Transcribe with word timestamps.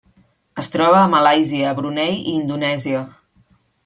Es 0.61 0.69
troba 0.75 0.95
a 0.99 1.11
Malàisia, 1.11 1.73
Brunei 1.79 2.15
i 2.15 2.31
Indonèsia. 2.39 3.03